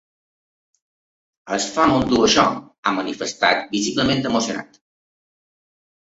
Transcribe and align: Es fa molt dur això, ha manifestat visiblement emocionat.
Es 1.57 1.67
fa 1.75 1.85
molt 1.91 2.09
dur 2.13 2.21
això, 2.29 2.47
ha 2.91 2.95
manifestat 3.01 3.63
visiblement 3.77 4.27
emocionat. 4.33 4.83